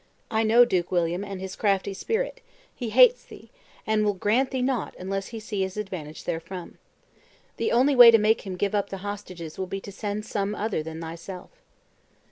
I 0.31 0.41
know 0.41 0.65
Duke 0.65 0.91
William 0.91 1.23
and 1.23 1.39
his 1.39 1.55
crafty 1.55 1.93
spirit; 1.93 2.41
he 2.73 2.89
hates 2.89 3.23
thee, 3.23 3.51
and 3.85 4.03
will 4.03 4.15
grant 4.15 4.49
thee 4.49 4.63
nought 4.63 4.95
unless 4.97 5.27
he 5.27 5.39
see 5.39 5.61
his 5.61 5.77
advantage 5.77 6.23
therefrom. 6.23 6.79
The 7.57 7.71
only 7.71 7.95
way 7.95 8.09
to 8.09 8.17
make 8.17 8.41
him 8.41 8.55
give 8.55 8.73
up 8.73 8.89
the 8.89 9.05
hostages 9.05 9.59
will 9.59 9.67
be 9.67 9.79
to 9.81 9.91
send 9.91 10.25
some 10.25 10.55
other 10.55 10.81
than 10.81 11.01
thyself." 11.01 11.51